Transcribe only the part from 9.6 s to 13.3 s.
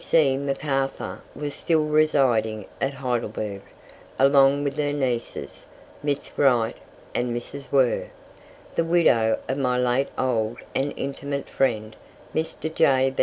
late old and intimate friend, Mr. J.